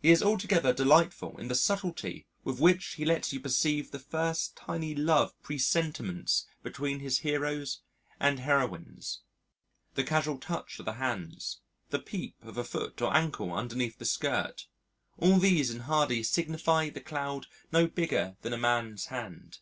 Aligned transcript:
He 0.00 0.12
is 0.12 0.22
altogether 0.22 0.72
delightful 0.72 1.36
in 1.36 1.48
the 1.48 1.56
subtlety 1.56 2.28
with 2.44 2.60
which 2.60 2.94
he 2.94 3.04
lets 3.04 3.32
you 3.32 3.40
perceive 3.40 3.90
the 3.90 3.98
first 3.98 4.54
tiny 4.54 4.94
love 4.94 5.34
presentiments 5.42 6.46
between 6.62 7.00
his 7.00 7.18
heroes 7.26 7.80
and 8.20 8.38
heroines 8.38 9.22
the 9.96 10.04
casual 10.04 10.38
touch 10.38 10.78
of 10.78 10.84
the 10.84 10.92
hands, 10.92 11.58
the 11.90 11.98
peep 11.98 12.36
of 12.44 12.56
a 12.56 12.62
foot 12.62 13.02
or 13.02 13.12
ankle 13.12 13.52
underneath 13.52 13.98
the 13.98 14.04
skirt 14.04 14.68
all 15.18 15.38
these 15.38 15.72
in 15.72 15.80
Hardy 15.80 16.22
signify 16.22 16.88
the 16.90 17.00
cloud 17.00 17.46
no 17.72 17.88
bigger 17.88 18.36
than 18.42 18.52
a 18.52 18.56
man's 18.56 19.06
hand. 19.06 19.58